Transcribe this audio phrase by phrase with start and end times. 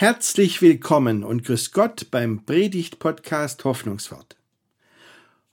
[0.00, 4.36] Herzlich willkommen und grüß Gott beim Predigt-Podcast Hoffnungswort.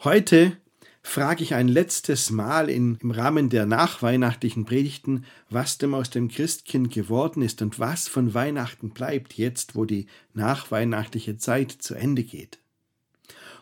[0.03, 0.55] Heute
[1.01, 6.27] frage ich ein letztes Mal in, im Rahmen der nachweihnachtlichen Predigten, was dem aus dem
[6.27, 10.05] Christkind geworden ist und was von Weihnachten bleibt, jetzt wo die
[10.35, 12.59] nachweihnachtliche Zeit zu Ende geht.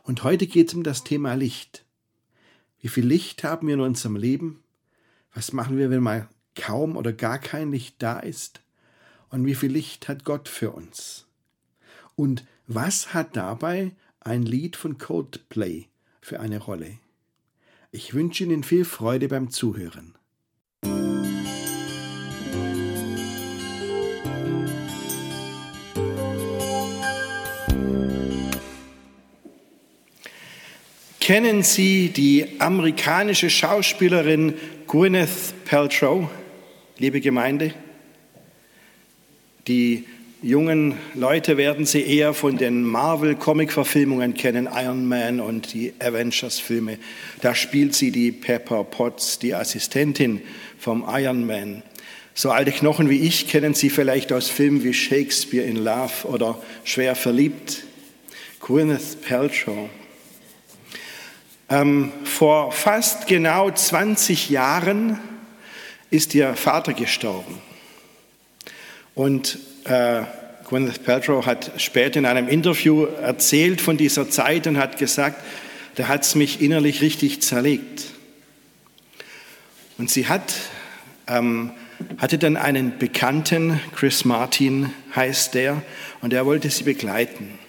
[0.04, 1.86] Und heute geht es um das Thema Licht.
[2.82, 4.62] Wie viel Licht haben wir in unserem Leben?
[5.34, 8.63] Was machen wir, wenn mal kaum oder gar kein Licht da ist?
[9.34, 11.26] Und wie viel Licht hat Gott für uns?
[12.16, 15.88] Und was hat dabei ein Lied von Coldplay
[16.22, 17.00] für eine Rolle?
[17.92, 20.14] Ich wünsche Ihnen viel Freude beim Zuhören.
[31.20, 34.54] Kennen Sie die amerikanische Schauspielerin
[34.86, 36.30] Gwyneth Paltrow,
[37.00, 37.74] liebe Gemeinde?
[39.68, 40.06] Die
[40.42, 46.98] jungen Leute werden sie eher von den Marvel-Comic-Verfilmungen kennen, Iron Man und die Avengers-Filme.
[47.42, 50.42] Da spielt sie die Pepper Potts, die Assistentin
[50.78, 51.82] vom Iron Man.
[52.34, 56.62] So alte Knochen wie ich kennen Sie vielleicht aus Filmen wie Shakespeare in Love oder
[56.84, 57.86] Schwer verliebt.
[58.60, 59.90] Gwyneth Paltrow.
[61.70, 65.20] Ähm, vor fast genau 20 Jahren
[66.10, 67.62] ist ihr Vater gestorben.
[69.16, 70.24] Und äh,
[70.68, 75.44] Gwyneth Paltrow hat später in einem Interview erzählt von dieser Zeit und hat gesagt,
[75.96, 78.06] da hat es mich innerlich richtig zerlegt.
[79.98, 80.56] Und sie hat,
[81.28, 81.72] ähm,
[82.18, 85.84] hatte dann einen Bekannten, Chris Martin heißt der,
[86.22, 87.60] und er wollte sie begleiten.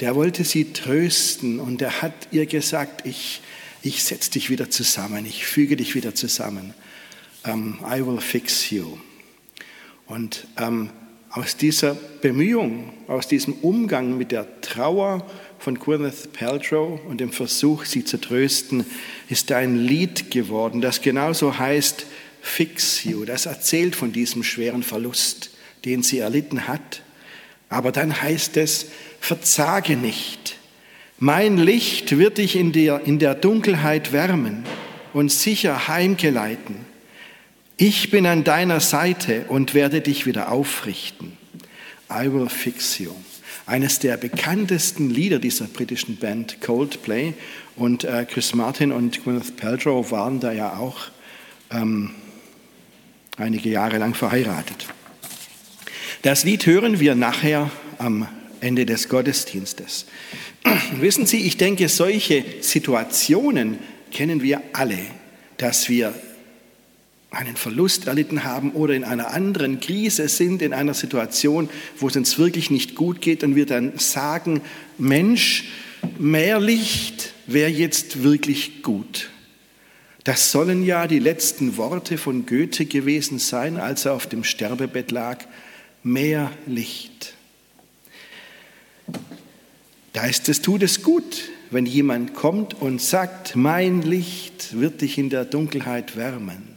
[0.00, 3.40] Der wollte sie trösten und er hat ihr gesagt, ich,
[3.82, 6.74] ich setze dich wieder zusammen, ich füge dich wieder zusammen.
[7.44, 8.98] Um, I will fix you.
[10.06, 10.90] Und ähm,
[11.30, 15.26] aus dieser Bemühung, aus diesem Umgang mit der Trauer
[15.58, 18.86] von Gwyneth Paltrow und dem Versuch, sie zu trösten,
[19.28, 22.06] ist ein Lied geworden, das genauso heißt
[22.40, 23.24] Fix You.
[23.24, 25.50] Das erzählt von diesem schweren Verlust,
[25.84, 27.02] den sie erlitten hat.
[27.68, 28.86] Aber dann heißt es,
[29.20, 30.56] verzage nicht.
[31.18, 34.64] Mein Licht wird dich in der, in der Dunkelheit wärmen
[35.12, 36.76] und sicher heimgeleiten.
[37.78, 41.36] Ich bin an deiner Seite und werde dich wieder aufrichten.
[42.10, 43.10] I will fix you.
[43.66, 47.34] Eines der bekanntesten Lieder dieser britischen Band Coldplay.
[47.76, 51.08] Und äh, Chris Martin und Gwyneth Paltrow waren da ja auch
[51.70, 52.12] ähm,
[53.36, 54.86] einige Jahre lang verheiratet.
[56.22, 58.26] Das Lied hören wir nachher am
[58.60, 60.06] Ende des Gottesdienstes.
[60.98, 63.78] Wissen Sie, ich denke, solche Situationen
[64.10, 64.98] kennen wir alle,
[65.58, 66.14] dass wir
[67.36, 72.16] einen Verlust erlitten haben oder in einer anderen Krise sind, in einer Situation, wo es
[72.16, 74.62] uns wirklich nicht gut geht und wir dann sagen,
[74.98, 75.64] Mensch,
[76.18, 79.30] mehr Licht wäre jetzt wirklich gut.
[80.24, 85.12] Das sollen ja die letzten Worte von Goethe gewesen sein, als er auf dem Sterbebett
[85.12, 85.44] lag.
[86.02, 87.34] Mehr Licht.
[90.12, 95.18] Da ist es, tut es gut, wenn jemand kommt und sagt, mein Licht wird dich
[95.18, 96.75] in der Dunkelheit wärmen.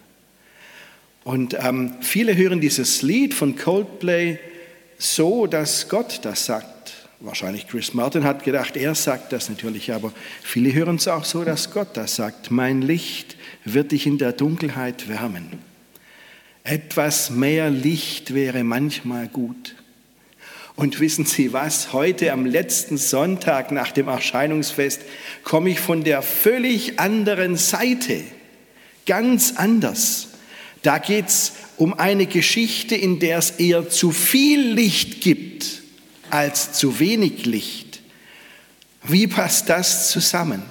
[1.24, 4.40] Und ähm, viele hören dieses Lied von Coldplay
[4.98, 6.94] so, dass Gott das sagt.
[7.22, 11.44] Wahrscheinlich Chris Martin hat gedacht, er sagt das natürlich, aber viele hören es auch so,
[11.44, 12.50] dass Gott das sagt.
[12.50, 13.36] Mein Licht
[13.66, 15.60] wird dich in der Dunkelheit wärmen.
[16.64, 19.76] Etwas mehr Licht wäre manchmal gut.
[20.78, 21.92] Und wissen Sie was?
[21.92, 25.02] Heute am letzten Sonntag nach dem Erscheinungsfest
[25.44, 28.24] komme ich von der völlig anderen Seite.
[29.06, 30.29] Ganz anders.
[30.82, 35.82] Da geht es um eine Geschichte, in der es eher zu viel Licht gibt
[36.30, 38.02] als zu wenig Licht.
[39.04, 40.64] Wie passt das zusammen?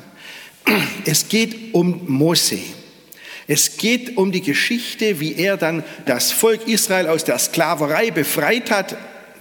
[1.04, 2.58] Es geht um Mose.
[3.46, 8.70] Es geht um die Geschichte, wie er dann das Volk Israel aus der Sklaverei befreit
[8.70, 8.96] hat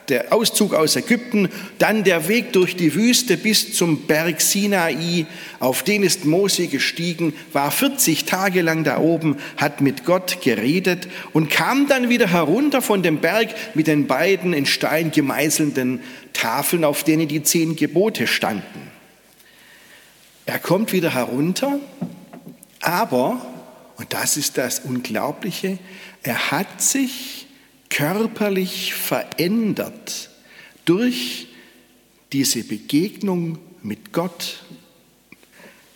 [0.09, 1.49] der Auszug aus Ägypten,
[1.79, 5.25] dann der Weg durch die Wüste bis zum Berg Sinai,
[5.59, 11.07] auf den ist Mose gestiegen, war 40 Tage lang da oben, hat mit Gott geredet
[11.33, 16.01] und kam dann wieder herunter von dem Berg mit den beiden in Stein gemeißelnden
[16.33, 18.91] Tafeln, auf denen die zehn Gebote standen.
[20.45, 21.79] Er kommt wieder herunter,
[22.79, 23.45] aber,
[23.97, 25.77] und das ist das Unglaubliche,
[26.23, 27.46] er hat sich
[27.89, 30.29] körperlich verändert
[30.85, 31.47] durch
[32.31, 34.63] diese Begegnung mit Gott.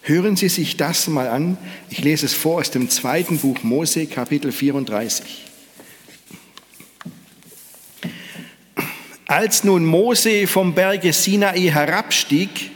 [0.01, 1.57] Hören Sie sich das mal an.
[1.89, 5.45] Ich lese es vor aus dem zweiten Buch Mose, Kapitel 34.
[9.27, 12.71] Als nun Mose vom Berge Sinai herabstieg,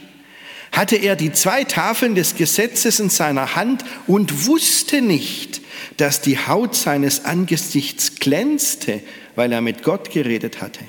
[0.72, 5.60] hatte er die zwei Tafeln des Gesetzes in seiner Hand und wusste nicht,
[5.96, 9.00] dass die Haut seines Angesichts glänzte,
[9.34, 10.80] weil er mit Gott geredet hatte.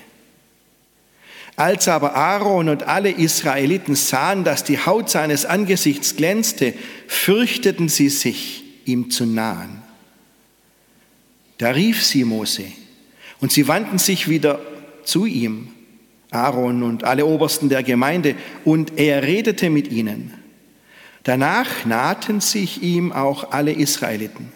[1.56, 6.74] Als aber Aaron und alle Israeliten sahen, dass die Haut seines Angesichts glänzte,
[7.08, 9.82] fürchteten sie sich, ihm zu nahen.
[11.58, 12.66] Da rief sie Mose,
[13.42, 14.62] und sie wandten sich wieder
[15.04, 15.70] zu ihm,
[16.30, 20.34] Aaron und alle Obersten der Gemeinde, und er redete mit ihnen.
[21.24, 24.52] Danach nahten sich ihm auch alle Israeliten.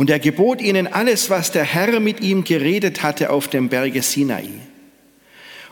[0.00, 4.00] Und er gebot ihnen alles, was der Herr mit ihm geredet hatte auf dem Berge
[4.00, 4.48] Sinai.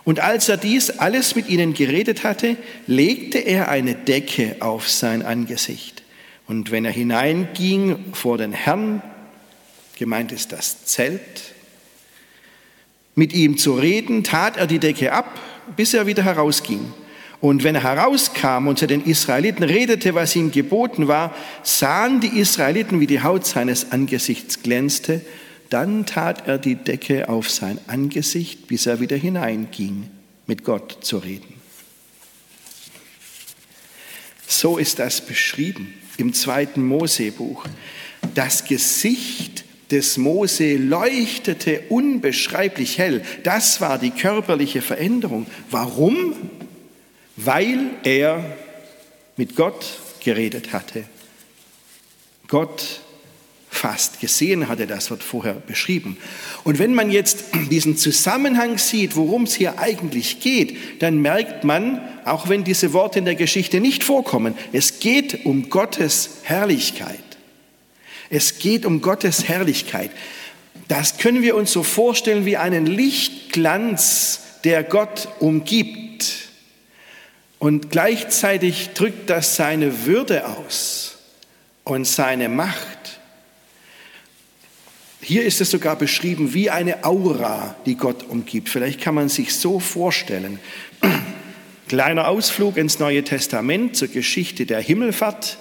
[0.04, 5.22] Und als er dies alles mit ihnen geredet hatte, legte er eine Decke auf sein
[5.22, 6.02] Angesicht.
[6.46, 9.00] Und wenn er hineinging vor den Herrn,
[9.96, 11.54] gemeint ist das Zelt,
[13.14, 15.40] mit ihm zu reden, tat er die Decke ab,
[15.74, 16.92] bis er wieder herausging.
[17.40, 22.38] Und wenn er herauskam und zu den Israeliten redete, was ihm geboten war, sahen die
[22.38, 25.22] Israeliten, wie die Haut seines Angesichts glänzte
[25.70, 30.08] dann tat er die Decke auf sein Angesicht, bis er wieder hineinging,
[30.46, 31.54] mit Gott zu reden.
[34.46, 37.66] So ist das beschrieben im zweiten Mosebuch.
[38.34, 43.22] Das Gesicht des Mose leuchtete unbeschreiblich hell.
[43.42, 45.46] Das war die körperliche Veränderung.
[45.70, 46.34] Warum?
[47.40, 48.44] Weil er
[49.36, 49.86] mit Gott
[50.20, 51.04] geredet hatte.
[52.48, 53.00] Gott
[53.70, 54.88] fast gesehen hatte.
[54.88, 56.16] Das wird vorher beschrieben.
[56.64, 62.00] Und wenn man jetzt diesen Zusammenhang sieht, worum es hier eigentlich geht, dann merkt man,
[62.24, 67.18] auch wenn diese Worte in der Geschichte nicht vorkommen, es geht um Gottes Herrlichkeit.
[68.30, 70.10] Es geht um Gottes Herrlichkeit.
[70.88, 76.47] Das können wir uns so vorstellen wie einen Lichtglanz, der Gott umgibt.
[77.58, 81.18] Und gleichzeitig drückt das seine Würde aus
[81.84, 83.18] und seine Macht.
[85.20, 88.68] Hier ist es sogar beschrieben wie eine Aura, die Gott umgibt.
[88.68, 90.60] Vielleicht kann man sich so vorstellen.
[91.88, 95.58] Kleiner Ausflug ins Neue Testament zur Geschichte der Himmelfahrt.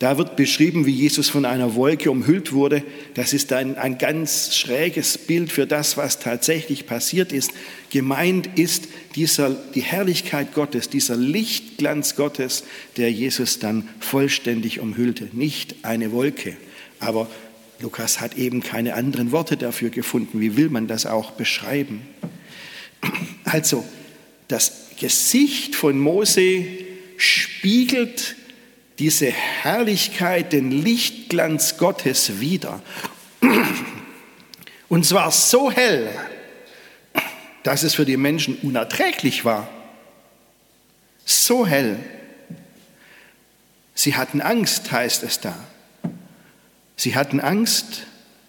[0.00, 2.82] Da wird beschrieben, wie Jesus von einer Wolke umhüllt wurde.
[3.14, 7.52] Das ist ein, ein ganz schräges Bild für das, was tatsächlich passiert ist.
[7.90, 12.64] Gemeint ist dieser, die Herrlichkeit Gottes, dieser Lichtglanz Gottes,
[12.96, 15.28] der Jesus dann vollständig umhüllte.
[15.32, 16.56] Nicht eine Wolke,
[16.98, 17.30] aber
[17.78, 20.40] Lukas hat eben keine anderen Worte dafür gefunden.
[20.40, 22.02] Wie will man das auch beschreiben?
[23.44, 23.84] Also,
[24.48, 26.64] das Gesicht von Mose
[27.16, 28.36] spiegelt
[28.98, 32.82] diese Herrlichkeit, den Lichtglanz Gottes wider.
[34.88, 36.08] Und zwar so hell,
[37.62, 39.68] dass es für die Menschen unerträglich war.
[41.24, 41.98] So hell.
[43.94, 45.56] Sie hatten Angst, heißt es da.
[46.96, 48.06] Sie hatten Angst,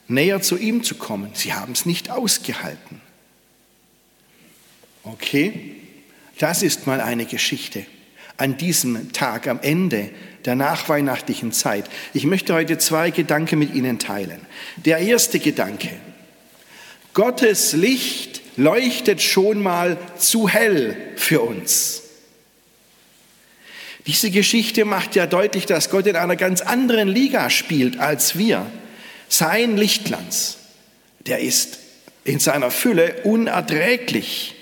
[0.07, 1.31] näher zu ihm zu kommen.
[1.33, 3.01] Sie haben es nicht ausgehalten.
[5.03, 5.75] Okay,
[6.39, 7.86] das ist mal eine Geschichte
[8.37, 10.09] an diesem Tag, am Ende
[10.45, 11.85] der nachweihnachtlichen Zeit.
[12.13, 14.39] Ich möchte heute zwei Gedanken mit Ihnen teilen.
[14.77, 15.89] Der erste Gedanke.
[17.13, 22.04] Gottes Licht leuchtet schon mal zu hell für uns.
[24.06, 28.65] Diese Geschichte macht ja deutlich, dass Gott in einer ganz anderen Liga spielt als wir.
[29.30, 30.57] Sein Lichtglanz,
[31.25, 31.80] der ist
[32.23, 34.56] in seiner Fülle unerträglich.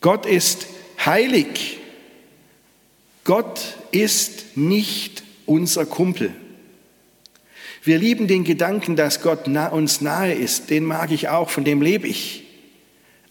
[0.01, 0.67] Gott ist
[1.05, 1.79] heilig.
[3.25, 6.33] Gott ist nicht unser Kumpel.
[7.83, 10.71] Wir lieben den Gedanken, dass Gott uns nahe ist.
[10.71, 12.45] Den mag ich auch, von dem lebe ich.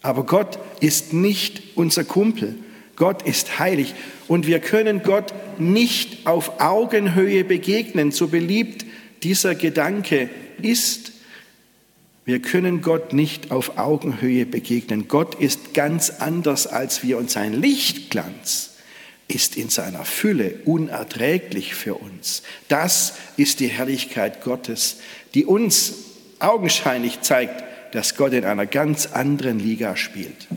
[0.02, 2.56] Aber Gott ist nicht unser Kumpel.
[2.96, 3.94] Gott ist heilig
[4.28, 8.84] und wir können Gott nicht auf Augenhöhe begegnen, so beliebt
[9.22, 10.28] dieser Gedanke
[10.62, 11.12] ist.
[12.24, 15.08] Wir können Gott nicht auf Augenhöhe begegnen.
[15.08, 18.74] Gott ist ganz anders als wir und sein Lichtglanz
[19.28, 22.42] ist in seiner Fülle unerträglich für uns.
[22.68, 24.98] Das ist die Herrlichkeit Gottes,
[25.34, 25.94] die uns
[26.38, 30.48] augenscheinlich zeigt, dass Gott in einer ganz anderen Liga spielt.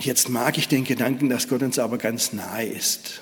[0.00, 3.20] Und jetzt mag ich den Gedanken, dass Gott uns aber ganz nahe ist.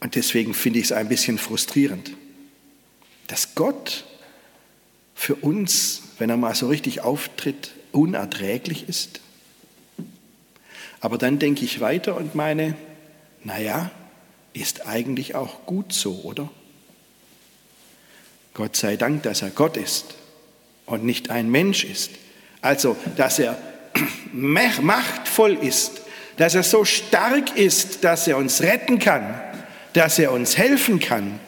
[0.00, 2.12] Und deswegen finde ich es ein bisschen frustrierend,
[3.26, 4.06] dass Gott
[5.14, 9.20] für uns, wenn er mal so richtig auftritt, unerträglich ist.
[11.00, 12.74] Aber dann denke ich weiter und meine,
[13.44, 13.90] naja,
[14.54, 16.50] ist eigentlich auch gut so, oder?
[18.54, 20.14] Gott sei Dank, dass er Gott ist
[20.86, 22.12] und nicht ein Mensch ist.
[22.62, 23.58] Also, dass er
[24.36, 26.02] machtvoll ist,
[26.36, 29.40] dass er so stark ist, dass er uns retten kann,
[29.94, 31.40] dass er uns helfen kann,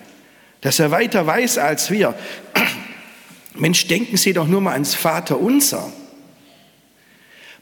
[0.60, 2.14] dass er weiter weiß als wir.
[3.54, 5.92] Mensch, denken Sie doch nur mal ans Vaterunser.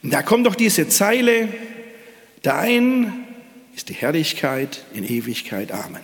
[0.03, 1.49] Und da kommt doch diese Zeile,
[2.43, 3.25] dein
[3.75, 5.71] ist die Herrlichkeit in Ewigkeit.
[5.71, 6.01] Amen.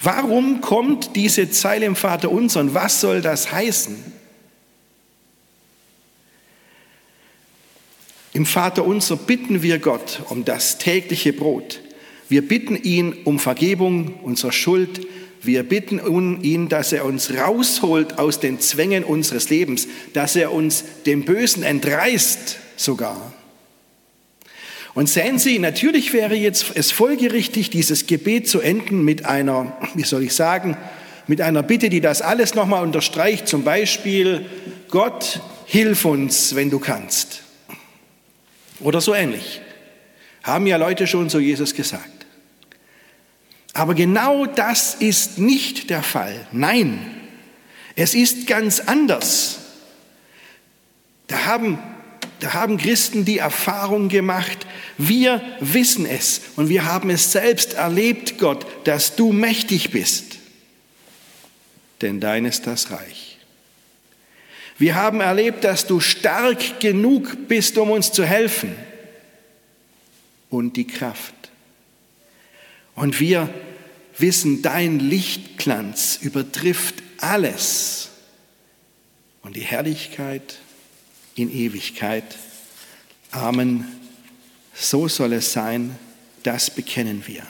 [0.00, 4.17] Warum kommt diese Zeile im Vaterunser und was soll das heißen?
[8.38, 11.80] Im Vaterunser bitten wir Gott um das tägliche Brot.
[12.28, 15.00] Wir bitten ihn um Vergebung unserer Schuld,
[15.42, 16.00] wir bitten
[16.44, 21.64] ihn, dass er uns rausholt aus den Zwängen unseres Lebens, dass er uns dem Bösen
[21.64, 23.32] entreißt sogar.
[24.94, 30.04] Und sehen Sie, natürlich wäre jetzt es folgerichtig, dieses Gebet zu enden mit einer, wie
[30.04, 30.76] soll ich sagen,
[31.26, 34.46] mit einer Bitte, die das alles nochmal unterstreicht, zum Beispiel,
[34.90, 37.47] Gott, hilf uns, wenn du kannst.
[38.80, 39.60] Oder so ähnlich.
[40.42, 42.26] Haben ja Leute schon so Jesus gesagt.
[43.74, 46.46] Aber genau das ist nicht der Fall.
[46.52, 46.98] Nein,
[47.94, 49.58] es ist ganz anders.
[51.26, 51.78] Da haben,
[52.40, 54.66] da haben Christen die Erfahrung gemacht,
[54.96, 60.38] wir wissen es und wir haben es selbst erlebt, Gott, dass du mächtig bist.
[62.00, 63.27] Denn dein ist das Reich.
[64.78, 68.74] Wir haben erlebt, dass du stark genug bist, um uns zu helfen.
[70.50, 71.34] Und die Kraft.
[72.94, 73.52] Und wir
[74.16, 78.08] wissen, dein Lichtglanz übertrifft alles
[79.42, 80.58] und die Herrlichkeit
[81.34, 82.24] in Ewigkeit.
[83.30, 83.86] Amen.
[84.74, 85.96] So soll es sein,
[86.42, 87.42] das bekennen wir.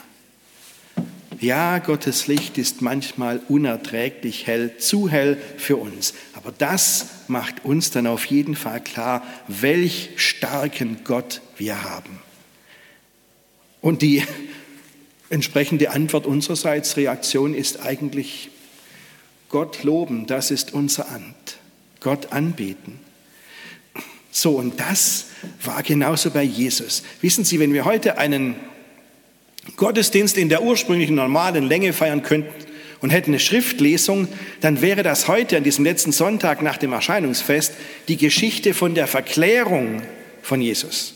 [1.39, 6.13] Ja, Gottes Licht ist manchmal unerträglich hell, zu hell für uns.
[6.41, 12.21] Aber das macht uns dann auf jeden Fall klar, welch starken Gott wir haben.
[13.81, 14.23] Und die
[15.29, 18.51] entsprechende Antwort unsererseits, Reaktion ist eigentlich
[19.49, 21.57] Gott loben, das ist unser Amt.
[21.99, 23.01] Gott anbeten.
[24.31, 25.25] So, und das
[25.61, 27.03] war genauso bei Jesus.
[27.19, 28.55] Wissen Sie, wenn wir heute einen
[29.75, 32.68] Gottesdienst in der ursprünglichen normalen Länge feiern könnten
[33.01, 34.27] und hätten eine Schriftlesung,
[34.61, 37.73] dann wäre das heute an diesem letzten Sonntag nach dem Erscheinungsfest
[38.07, 40.01] die Geschichte von der Verklärung
[40.41, 41.13] von Jesus.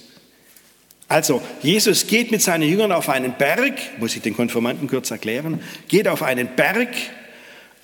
[1.08, 5.62] Also, Jesus geht mit seinen Jüngern auf einen Berg, muss ich den Konformanten kurz erklären,
[5.88, 6.90] geht auf einen Berg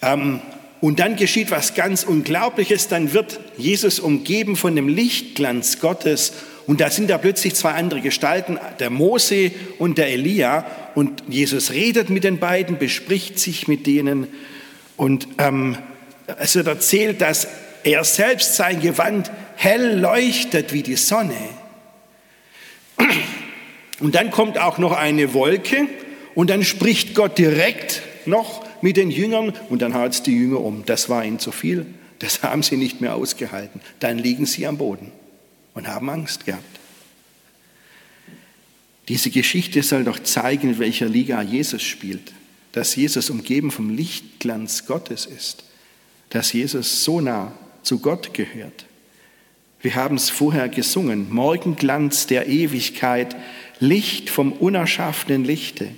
[0.02, 0.42] ähm,
[0.82, 6.34] und dann geschieht was ganz Unglaubliches, dann wird Jesus umgeben von dem Lichtglanz Gottes
[6.70, 9.50] und da sind da plötzlich zwei andere Gestalten, der Mose
[9.80, 14.28] und der Elia und Jesus redet mit den beiden, bespricht sich mit denen
[14.96, 15.80] und ähm,
[16.38, 17.48] es wird erzählt, dass
[17.84, 21.34] er selbst sein Gewand hell leuchtet wie die Sonne.
[24.00, 25.88] Und dann kommt auch noch eine Wolke
[26.36, 30.60] und dann spricht Gott direkt noch mit den Jüngern und dann haut es die Jünger
[30.60, 30.86] um.
[30.86, 31.88] Das war ihnen zu viel,
[32.20, 33.82] das haben sie nicht mehr ausgehalten.
[34.00, 35.12] Dann liegen sie am Boden
[35.74, 36.80] und haben Angst gehabt.
[39.08, 42.32] Diese Geschichte soll doch zeigen, in welcher Liga Jesus spielt,
[42.72, 45.64] dass Jesus umgeben vom Lichtglanz Gottes ist,
[46.30, 48.86] dass Jesus so nah zu Gott gehört.
[49.82, 51.34] Wir haben es vorher gesungen.
[51.34, 53.36] Morgenglanz der Ewigkeit,
[53.80, 55.90] Licht vom unerschaffenen Lichte.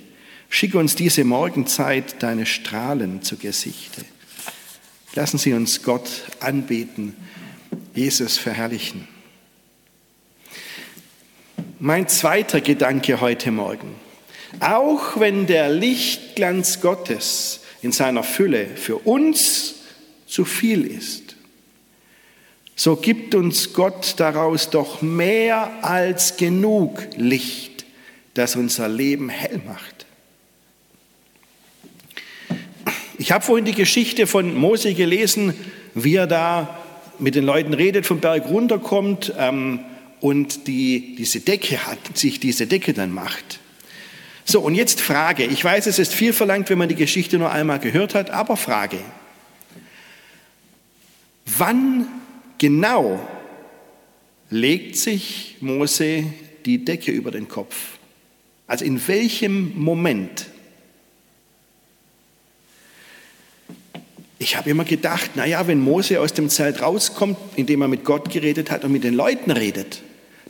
[0.48, 4.04] Schick uns diese Morgenzeit deine Strahlen zu Gesichte.
[5.14, 6.08] Lassen Sie uns Gott
[6.40, 7.14] anbeten,
[7.94, 9.08] Jesus verherrlichen.
[11.84, 13.96] Mein zweiter Gedanke heute Morgen.
[14.60, 19.80] Auch wenn der Lichtglanz Gottes in seiner Fülle für uns
[20.28, 21.34] zu viel ist,
[22.76, 27.84] so gibt uns Gott daraus doch mehr als genug Licht,
[28.34, 30.06] das unser Leben hell macht.
[33.18, 35.52] Ich habe vorhin die Geschichte von Mose gelesen,
[35.94, 36.78] wie er da
[37.18, 39.80] mit den Leuten redet, vom Berg runterkommt ähm,
[40.22, 43.58] und die, diese Decke hat, sich diese Decke dann macht.
[44.44, 45.44] So, und jetzt Frage.
[45.44, 48.56] Ich weiß, es ist viel verlangt, wenn man die Geschichte nur einmal gehört hat, aber
[48.56, 48.98] Frage.
[51.44, 52.06] Wann
[52.58, 53.20] genau
[54.48, 56.24] legt sich Mose
[56.66, 57.98] die Decke über den Kopf?
[58.68, 60.46] Also in welchem Moment?
[64.38, 68.30] Ich habe immer gedacht, naja, wenn Mose aus dem Zelt rauskommt, indem er mit Gott
[68.30, 70.02] geredet hat und mit den Leuten redet,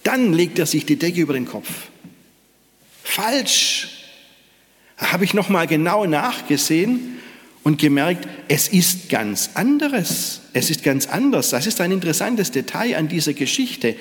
[0.02, 1.68] dann legt er sich die Decke über den Kopf.
[3.02, 3.88] Falsch.
[4.98, 7.18] Da habe ich nochmal genau nachgesehen
[7.62, 10.42] und gemerkt, es ist ganz anderes.
[10.52, 11.50] Es ist ganz anders.
[11.50, 13.96] Das ist ein interessantes Detail an dieser Geschichte.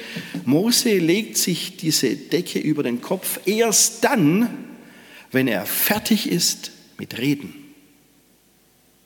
[0.45, 4.49] Mose legt sich diese Decke über den Kopf erst dann,
[5.31, 7.53] wenn er fertig ist mit Reden.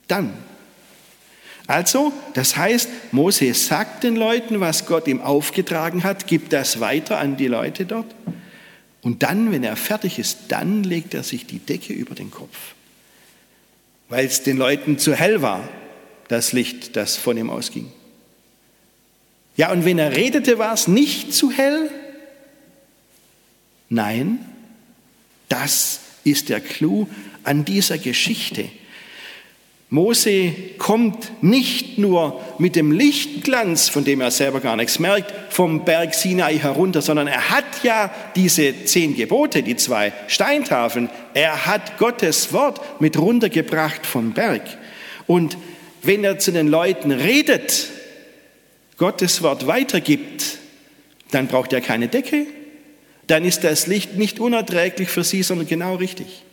[0.08, 0.32] Dann.
[1.66, 7.18] Also, das heißt, Mose sagt den Leuten, was Gott ihm aufgetragen hat, gibt das weiter
[7.18, 8.14] an die Leute dort.
[9.02, 12.74] Und dann, wenn er fertig ist, dann legt er sich die Decke über den Kopf
[14.08, 15.68] weil es den Leuten zu hell war,
[16.28, 17.90] das Licht, das von ihm ausging.
[19.56, 21.90] Ja, und wenn er redete, war es nicht zu hell?
[23.88, 24.44] Nein,
[25.48, 27.08] das ist der Clou
[27.44, 28.68] an dieser Geschichte.
[29.88, 35.84] Mose kommt nicht nur mit dem Lichtglanz, von dem er selber gar nichts merkt, vom
[35.84, 41.08] Berg Sinai herunter, sondern er hat ja diese zehn Gebote, die zwei Steintafeln.
[41.34, 44.62] Er hat Gottes Wort mit runtergebracht vom Berg.
[45.28, 45.56] Und
[46.02, 47.88] wenn er zu den Leuten redet,
[48.98, 50.58] Gottes Wort weitergibt,
[51.30, 52.46] dann braucht er keine Decke,
[53.28, 56.45] dann ist das Licht nicht unerträglich für sie, sondern genau richtig.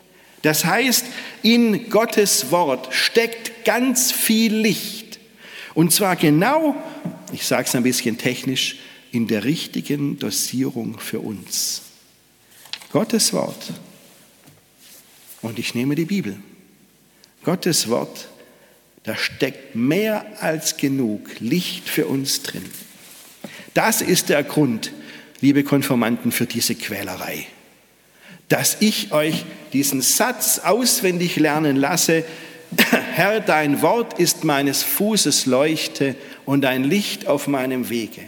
[0.44, 1.06] Das heißt,
[1.42, 5.20] in Gottes Wort steckt ganz viel Licht.
[5.74, 6.76] Und zwar genau,
[7.32, 8.78] ich sage es ein bisschen technisch,
[9.12, 11.84] in der richtigen Dosierung für uns.
[12.92, 13.72] Gottes Wort.
[15.42, 16.38] Und ich nehme die Bibel.
[17.44, 18.28] Gottes Wort,
[19.04, 22.66] da steckt mehr als genug Licht für uns drin.
[23.74, 24.92] Das ist der Grund,
[25.40, 27.48] liebe Konformanten, für diese Quälerei
[28.54, 32.24] dass ich euch diesen Satz auswendig lernen lasse,
[33.16, 38.22] Herr, dein Wort ist meines Fußes Leuchte und ein Licht auf meinem Wege.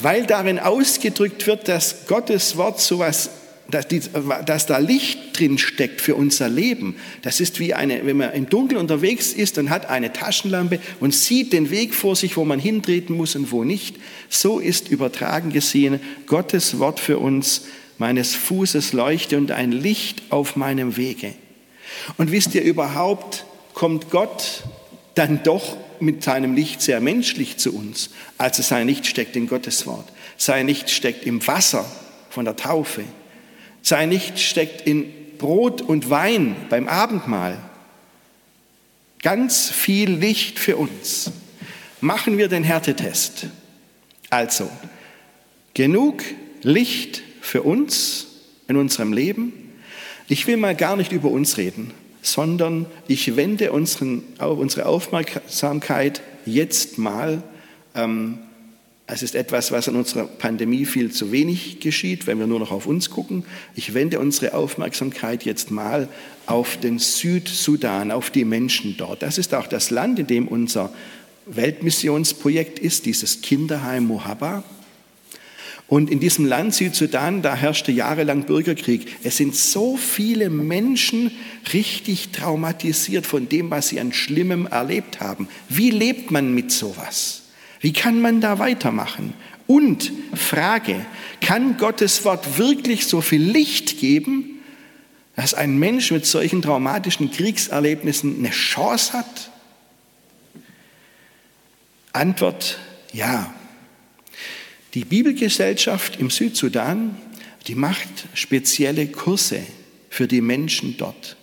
[0.00, 3.30] Weil darin ausgedrückt wird, dass Gottes Wort so was
[3.68, 4.02] dass, die,
[4.44, 6.96] dass, da Licht drin steckt für unser Leben.
[7.22, 11.14] Das ist wie eine, wenn man im Dunkeln unterwegs ist und hat eine Taschenlampe und
[11.14, 13.96] sieht den Weg vor sich, wo man hintreten muss und wo nicht.
[14.28, 17.62] So ist übertragen gesehen Gottes Wort für uns
[17.98, 21.34] meines Fußes Leuchte und ein Licht auf meinem Wege.
[22.18, 24.64] Und wisst ihr überhaupt, kommt Gott
[25.14, 28.10] dann doch mit seinem Licht sehr menschlich zu uns.
[28.38, 30.08] Also sein Licht steckt in Gottes Wort.
[30.36, 31.84] Sein Licht steckt im Wasser
[32.30, 33.04] von der Taufe.
[33.82, 37.58] Sein Licht steckt in Brot und Wein beim Abendmahl.
[39.22, 41.30] Ganz viel Licht für uns.
[42.00, 43.46] Machen wir den Härtetest.
[44.30, 44.68] Also,
[45.74, 46.22] genug
[46.62, 48.26] Licht für uns
[48.68, 49.52] in unserem Leben.
[50.28, 56.96] Ich will mal gar nicht über uns reden, sondern ich wende unseren, unsere Aufmerksamkeit jetzt
[56.96, 57.42] mal.
[57.94, 58.38] Ähm,
[59.06, 62.72] es ist etwas, was in unserer Pandemie viel zu wenig geschieht, wenn wir nur noch
[62.72, 63.44] auf uns gucken.
[63.74, 66.08] Ich wende unsere Aufmerksamkeit jetzt mal
[66.46, 69.22] auf den Südsudan, auf die Menschen dort.
[69.22, 70.94] Das ist auch das Land, in dem unser
[71.44, 74.64] Weltmissionsprojekt ist, dieses Kinderheim Mohaba.
[75.86, 79.16] Und in diesem Land Südsudan, da herrschte jahrelang Bürgerkrieg.
[79.22, 81.30] Es sind so viele Menschen
[81.72, 85.48] richtig traumatisiert von dem, was sie an Schlimmem erlebt haben.
[85.68, 87.42] Wie lebt man mit sowas?
[87.80, 89.34] Wie kann man da weitermachen?
[89.66, 91.04] Und Frage,
[91.40, 94.62] kann Gottes Wort wirklich so viel Licht geben,
[95.36, 99.50] dass ein Mensch mit solchen traumatischen Kriegserlebnissen eine Chance hat?
[102.12, 102.78] Antwort,
[103.12, 103.52] ja.
[104.94, 107.16] Die Bibelgesellschaft im Südsudan,
[107.66, 109.60] die macht spezielle Kurse
[110.08, 111.36] für die Menschen dort.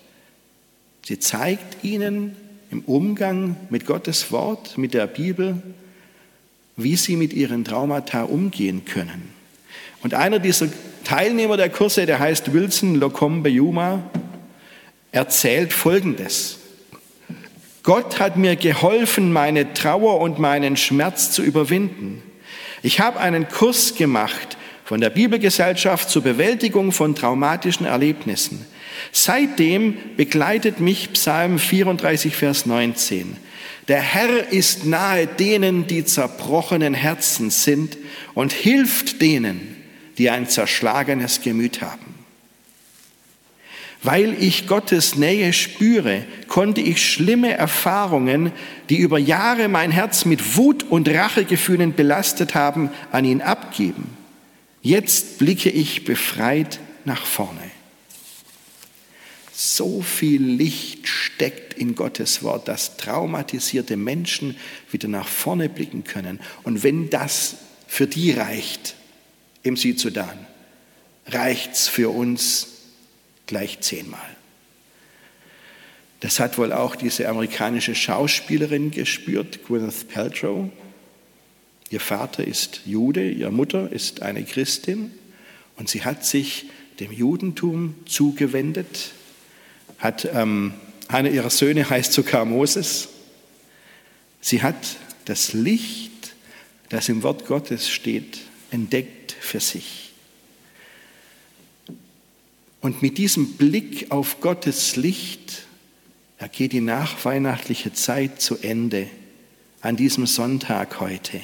[1.06, 2.38] Sie zeigt ihnen
[2.72, 5.62] im Umgang mit Gottes Wort, mit der Bibel,
[6.78, 9.30] wie sie mit ihren Traumata umgehen können.
[10.02, 10.70] Und einer dieser
[11.04, 14.10] Teilnehmer der Kurse, der heißt Wilson Lokombe Yuma,
[15.12, 16.60] erzählt Folgendes.
[17.84, 22.24] Gott hat mir geholfen, meine Trauer und meinen Schmerz zu überwinden.
[22.84, 28.66] Ich habe einen Kurs gemacht von der Bibelgesellschaft zur Bewältigung von traumatischen Erlebnissen.
[29.12, 33.38] Seitdem begleitet mich Psalm 34, Vers 19.
[33.88, 37.98] Der Herr ist nahe denen, die zerbrochenen Herzen sind
[38.34, 39.76] und hilft denen,
[40.18, 42.11] die ein zerschlagenes Gemüt haben.
[44.04, 48.52] Weil ich Gottes Nähe spüre, konnte ich schlimme Erfahrungen,
[48.90, 54.18] die über Jahre mein Herz mit Wut und Rachegefühlen belastet haben, an ihn abgeben.
[54.82, 57.60] Jetzt blicke ich befreit nach vorne.
[59.54, 64.58] So viel Licht steckt in Gottes Wort, dass traumatisierte Menschen
[64.90, 66.40] wieder nach vorne blicken können.
[66.64, 68.96] Und wenn das für die reicht,
[69.62, 70.48] im Südsudan,
[71.28, 72.71] reicht es für uns
[73.52, 74.38] gleich zehnmal.
[76.22, 80.70] Das hat wohl auch diese amerikanische Schauspielerin gespürt, Gwyneth Paltrow.
[81.90, 85.12] Ihr Vater ist Jude, ihre Mutter ist eine Christin
[85.76, 86.70] und sie hat sich
[87.02, 89.12] dem Judentum zugewendet
[89.98, 90.74] hat, ähm,
[91.10, 93.10] einer ihrer Söhne heißt sogar Moses.
[94.40, 96.36] Sie hat das Licht,
[96.88, 98.40] das im Wort Gottes steht,
[98.72, 100.11] entdeckt für sich.
[102.82, 105.68] Und mit diesem Blick auf Gottes Licht
[106.42, 109.06] da geht die nachweihnachtliche Zeit zu Ende
[109.82, 111.40] an diesem Sonntag heute.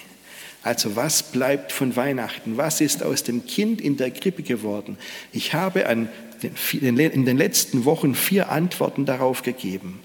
[0.64, 2.58] Also was bleibt von Weihnachten?
[2.58, 4.98] Was ist aus dem Kind in der Krippe geworden?
[5.32, 6.10] Ich habe an
[6.74, 10.00] in den letzten Wochen vier Antworten darauf gegeben.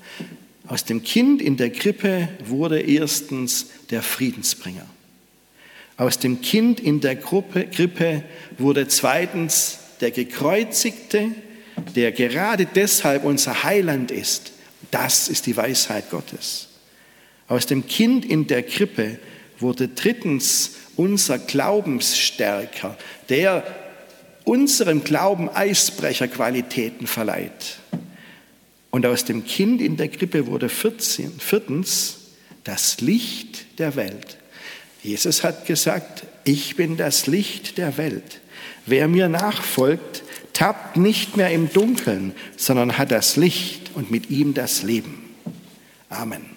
[0.66, 4.84] Aus dem Kind in der Krippe wurde erstens der Friedensbringer.
[5.96, 8.24] Aus dem Kind in der Krippe
[8.58, 11.30] wurde zweitens der Gekreuzigte,
[11.96, 14.52] der gerade deshalb unser Heiland ist.
[14.90, 16.68] Das ist die Weisheit Gottes.
[17.48, 19.18] Aus dem Kind in der Krippe
[19.58, 23.64] wurde drittens unser Glaubensstärker, der
[24.44, 27.78] unserem Glauben Eisbrecherqualitäten verleiht.
[28.90, 32.16] Und aus dem Kind in der Krippe wurde 14, viertens
[32.64, 34.36] das Licht der Welt.
[35.02, 38.40] Jesus hat gesagt, ich bin das Licht der Welt.
[38.86, 44.54] Wer mir nachfolgt, tappt nicht mehr im Dunkeln, sondern hat das Licht und mit ihm
[44.54, 45.34] das Leben.
[46.08, 46.51] Amen.